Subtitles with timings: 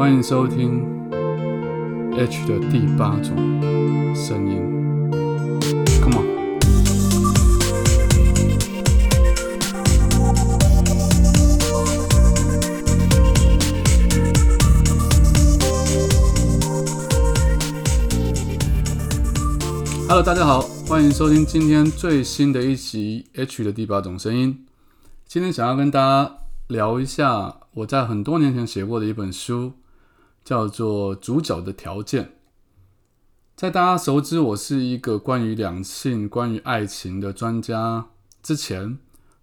[0.00, 0.82] 欢迎收听
[2.16, 3.36] H 的第八种
[4.14, 5.10] 声音。
[6.00, 6.26] Come on。
[20.08, 24.64] Hello，大家好，欢迎收听今天最新的一集 H 的第八种声音。
[25.26, 26.38] 今天想要跟大家
[26.68, 29.74] 聊一下我在很多年前写过的一本书，
[30.44, 32.24] 叫做《主角的条件》。
[33.56, 38.06] 在大家熟知我是一个关于两性、关于爱情的专家
[38.42, 38.98] 之前，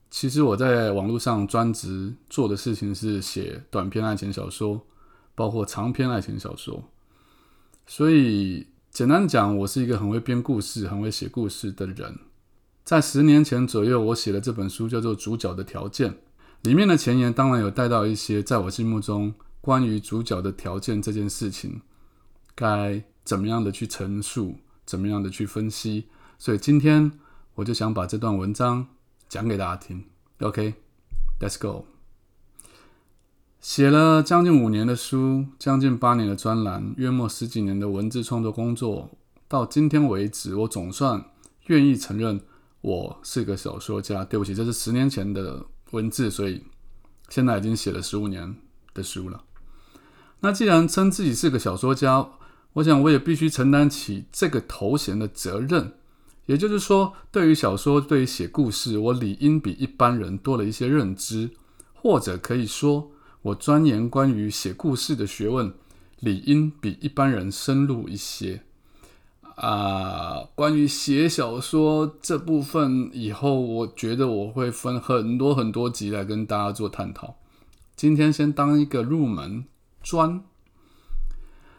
[0.09, 4.81] 其实我在网络上专职做的事情是写短篇爱情小说，
[5.35, 6.83] 包括长篇爱情小说。
[7.85, 12.17] 所以简单讲，我是一个很会编故事、很会写故事的人。
[12.84, 16.11] 在十年前左右，我写了这本书，叫做《主角的条件》。
[16.63, 19.35] 里面的前言当然有带到一些在我心目中
[19.68, 21.82] 关于主角的条件这件事情，
[22.55, 26.07] 该怎么样的去陈述，怎么样的去分析。
[26.40, 27.12] 所以今天
[27.54, 28.88] 我就想把这段文章
[29.27, 30.05] 讲给大家听。
[30.40, 31.85] OK，Let's go。
[33.60, 39.12] 写了将近五年的书，将近八年的专栏，约莫十几年的文字创作工作，
[39.49, 41.26] 到今天为止，我总算
[41.65, 42.40] 愿意承认
[42.79, 44.23] 我是个小说家。
[44.23, 46.63] 对不起，这是十年前的文字，所以
[47.27, 48.55] 现在已经写了十五年
[48.93, 49.43] 的书了。
[50.40, 52.30] 那既然称自己是个小说家，
[52.74, 55.94] 我想我也必须承担起这个头衔的责任。
[56.46, 61.49] 也就是说，对于小说，对于写故事，我理应比一般人多了一些认知，
[61.94, 65.74] 或者可以说，我钻研关于写故事的学问，
[66.22, 68.62] 理应比一般人深入一些。
[69.56, 77.35] 啊，关于写小说这部分，以后我觉得我会分很多很多集来跟大家做探讨。
[77.96, 79.66] 今天先当一个入门
[80.07, 80.41] 砖。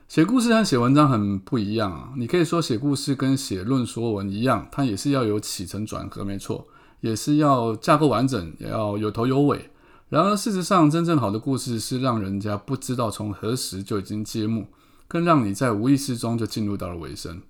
[0.07, 2.13] 写故事和写文章很不一样啊！
[2.19, 6.69] 你可以说写故事跟写论说文一样，它也是要有起承转合，没错，
[7.01, 9.71] 也是要架构完整，也要有头有尾。
[10.11, 14.67] 然而，事实上，真正好的故事是让人家不知道从何时就已经揭幕，
[15.07, 17.41] 更让你在无意识中就进入到了尾声。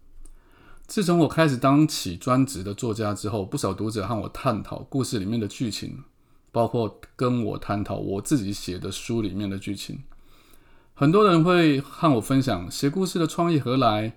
[0.87, 6.05] 自从我开始当起专职的作家之后，不少读者和我探讨故事里面的剧情，
[6.53, 9.99] 包括跟我探讨我自己写的书里面的剧情。
[11.01, 14.15] 很多人会和我分享写故事的创意何来，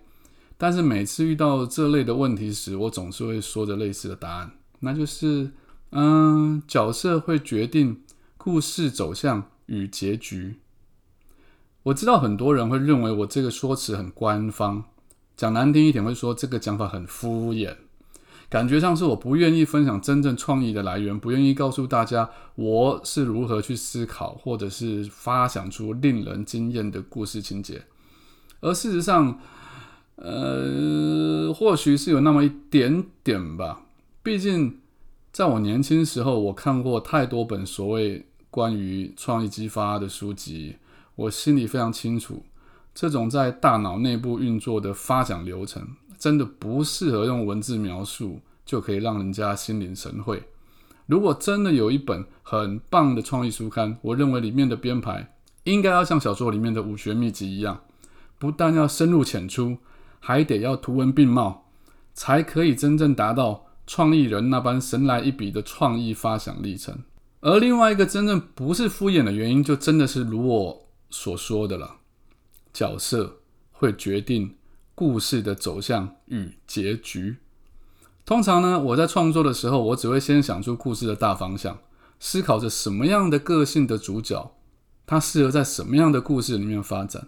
[0.58, 5.52] 但是每次遇到这类的问题时，我总是会说着类似的答案，那就是：
[5.92, 8.02] 嗯，角色会决定
[8.36, 10.56] 故事走向与结局。
[11.84, 14.86] 我知道很多人会认为我这个说辞很官方。
[15.38, 17.76] 讲难听一点，会说这个讲法很敷衍，
[18.52, 27.82] 感觉上是我不愿意分享真正创意的来源，不愿意告诉大家我是如何去思考，或者是发想出令人惊艳的故事情节。
[28.60, 29.40] 而事实上，
[30.18, 33.84] 呃，或许是有那么一点点吧。
[34.22, 34.80] 毕竟，
[35.32, 40.76] 在我年轻时候，我看过太多本所谓关于创意激发的书籍，
[41.16, 42.44] 我心里非常清楚。
[42.94, 45.88] 这种在大脑内部运作的发想流程，
[46.22, 50.44] 真的不适合用文字描述就可以让人家心领神会。
[51.08, 55.34] 如果真的有一本很棒的创意书刊，我认为里面的编排
[55.64, 57.82] 应该要像小说里面的武学秘籍一样，
[58.38, 59.80] 不但要深入浅出，
[60.20, 61.72] 还得要图文并茂，
[62.14, 66.96] 才可以真正达到创意人那般神来一笔的创意发想历程。
[67.40, 71.96] 而另外一个真正不是敷衍的原因，就真的是如我所说的了。
[72.72, 73.40] 角色
[73.72, 74.56] 会决定
[74.94, 77.38] 故事的走向与结局。
[78.26, 81.80] 通常呢，我在创作的时候，我只会先想出故事的大方向，
[82.20, 84.54] 思考着什么样的个性的主角，
[85.06, 87.28] 他适合在什么样的故事里面发展。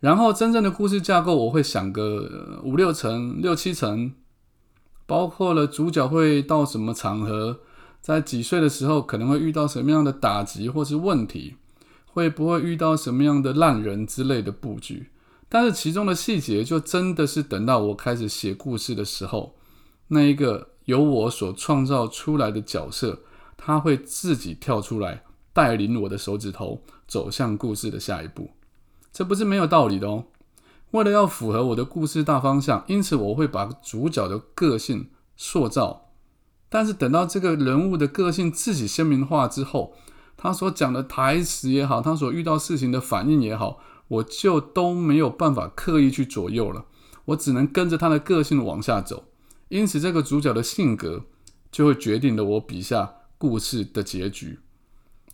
[0.00, 4.12] 然后，真正的故事架构，我会想个五六层、六七层，
[5.06, 7.60] 包括了主角会到什么场合，
[8.00, 11.56] 在几岁的时候可能会遇到什么样的打击或是问题。
[12.06, 15.10] 会不会遇到什么样的烂人之类的布局？
[15.48, 19.54] 但是其中的细节就真的是等到我开始写故事的时候，
[20.08, 23.20] 那一个由我所创造出来的角色，
[23.56, 25.22] 他会自己跳出来
[25.52, 28.50] 带领我的手指头走向故事的下一步。
[29.12, 30.24] 这不是没有道理的哦。
[30.90, 36.10] 为了要符合我的故事大方向，因此我会把主角的个性塑造。
[36.68, 39.94] 但是等到这个人物的个性自己鲜明化之后，
[40.36, 43.78] 他所讲的台词也好，他所遇到事情的反应也好，
[44.08, 46.86] 我就都没有办法刻意去左右了，
[47.26, 49.28] 我只能跟着他的个性往下走。
[49.68, 51.24] 因此，这个主角的性格
[51.72, 54.60] 就会决定了我笔下故事的结局。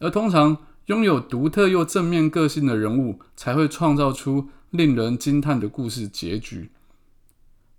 [0.00, 6.70] 而通常拥有独特又正面个性的人物，才会创造出令人惊叹的故事结局。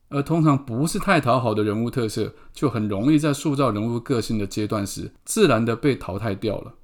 [0.10, 6.76] 而通常不是太讨好的人物特色，就很容易在塑造人物个性的阶段时，自然的被淘汰掉了。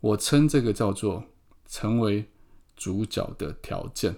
[0.00, 1.24] 我称这个叫做
[1.66, 2.28] 成为
[2.78, 4.16] 主角的条件。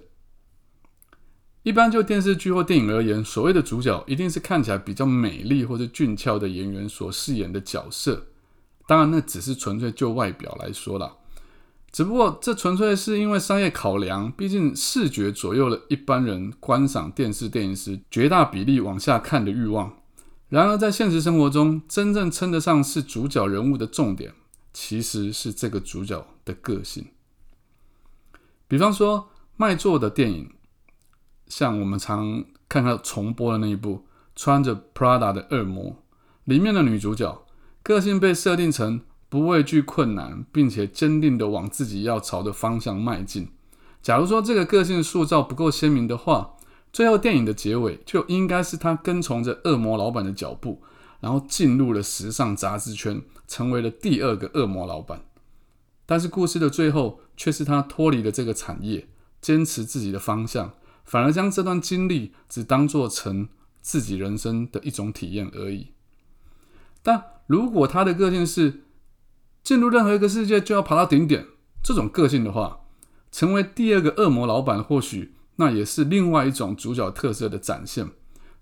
[1.65, 8.29] 一般就电视剧或电影而言，所谓的主角一定是看起来比较美丽或者俊俏的演员所饰演的角色。
[8.87, 11.17] 当然，那只是纯粹就外表来说啦。
[11.93, 19.99] 只不过这纯粹是因为商业考量，毕竟视觉左右了一般人观赏电视电影时绝大比例往下看的欲望。
[20.49, 24.33] 然而，在现实生活中，真正称得上是主角人物的重点，
[24.73, 27.07] 其实是这个主角的个性。
[28.71, 30.49] 比方说，卖座的电影，
[31.49, 33.97] 像我们常看到重播的那一部
[34.37, 35.87] 《穿着 Prada 的恶魔》，
[36.45, 37.45] 里面的女主角
[37.83, 39.01] 个性被设定成。
[39.29, 43.49] 不畏惧困难，并且坚定的往自己要朝的方向迈进。
[44.03, 46.57] 假如说这个个性塑造不够鲜明的话，
[46.93, 50.83] 最后电影的结尾就应该是他跟从着恶魔老板的脚步，
[51.21, 55.23] 然后进入了时尚杂志圈，成为了第二个恶魔老板。
[56.11, 59.07] 但是故事的最后却是他脱离了这个产业，
[59.41, 60.75] 坚持自己的方向，
[61.05, 63.49] 反而将这段经历只当做成
[63.81, 65.93] 自己人生的一种体验而已。
[67.01, 68.81] 但如果他的个性是，
[69.63, 71.47] 进入任何一个世界就要爬到顶点，
[71.81, 72.81] 这种个性的话，
[73.31, 78.09] 成为第二个恶魔老板，或许那也是另外一种主角特色的展现。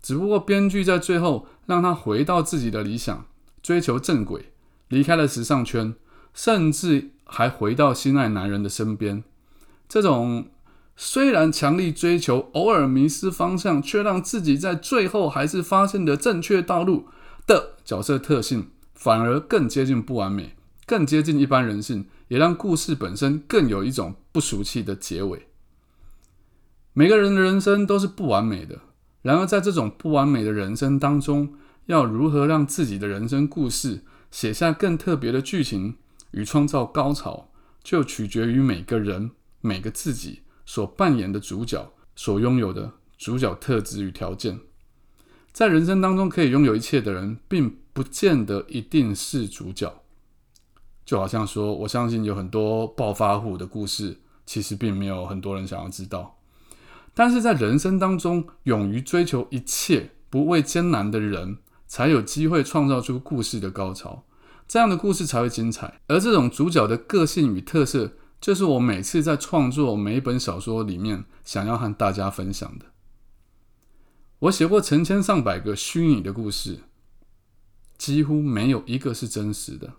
[0.03, 3.25] 只不过编剧在最后让他回到自己的理想，
[3.63, 4.53] 追求正轨，
[4.89, 5.95] 离开了时尚圈，
[6.35, 9.23] 甚至还回到心爱男人的身边。
[9.89, 10.49] 这种
[10.97, 17.07] 虽然强力追求，偶尔迷失方向，却让自己在最后还是发现的正确道路
[17.47, 20.57] 的角色特性，反而更接近不完美。
[20.87, 25.47] 更接近一般人性，也让故事本身更有一种不俗气的结尾。
[26.95, 28.81] 每个人的人生都是不完美的，
[29.21, 31.53] 然而在这种不完美的人生当中，
[31.87, 35.97] 要如何让自己的人生故事写下更特别的剧情
[36.33, 37.51] 与创造高潮，
[37.83, 39.31] 就取决于每个人、
[39.61, 44.61] 每个自己所扮演的主角所拥有的主角特质与条件。
[45.53, 50.03] 在人生当中可以拥有一切的人，并不见得一定是主角。
[51.05, 56.39] 就好像说，我相信有很多暴发户的故事，其实并没有很多人想要知道。
[57.15, 64.25] 但是在人生当中，勇于追求一切、不畏艰难的人，才有机会创造出故事的高潮，
[64.69, 66.01] 这样的故事才会精彩。
[66.07, 72.87] 而这种主角的个性与特色，就是我每次在创作每一本小说里面想要和大家分享的。
[74.41, 76.81] 我写过成千上百个虚拟的故事，
[77.97, 79.95] 几乎没有一个是真实的。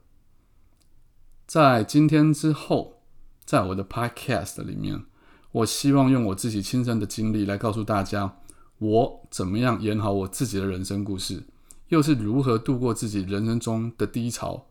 [1.45, 3.01] 在今天之后，
[3.43, 5.03] 在我的 Podcast 里面，
[5.51, 8.37] 我希望用我自己亲身的经历来告诉大家，
[8.77, 11.43] 我怎么样演好我自己的人生故事，
[11.89, 14.67] 又是如何度过自己人生中的低潮，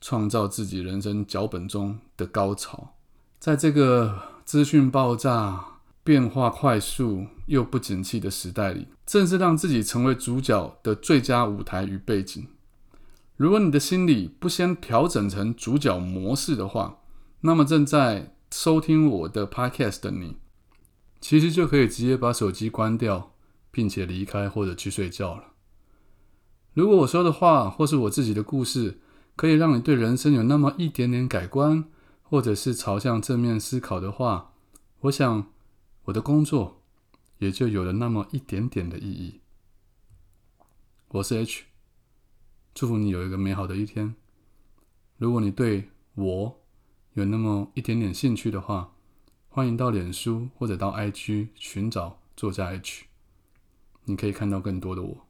[0.00, 2.94] 创造自己人生脚本中的高潮。
[3.38, 5.64] 在这个资讯爆炸、
[6.02, 12.46] 变化快速又不景气的时代里，正是让自己成为主角的最佳舞台与背景。
[13.36, 16.98] 如果你的心理不先调整成主角模式的话，
[17.40, 20.36] 那么正在收听我的 podcast 的你，
[21.20, 23.32] 其实就可以直接把手机关掉，
[23.70, 25.51] 并且离开或者去睡觉了。
[26.74, 28.98] 如果我说的话或是我自己的故事，
[29.36, 31.84] 可以让你对人生有那么一点点改观，
[32.22, 34.54] 或者是朝向正面思考的话，
[35.00, 35.52] 我想
[36.04, 36.80] 我的工作
[37.38, 39.40] 也就有了那么一点点的意义。
[41.08, 41.64] 我是 H。
[42.74, 44.14] 祝福你有一个美好的一天。
[45.18, 46.60] 如果你对我
[47.12, 48.94] 有那么一点点兴趣的话，
[49.50, 53.04] 欢迎到脸书或者到 IG 寻找作家 H，
[54.06, 55.26] 你可以看到更多的我。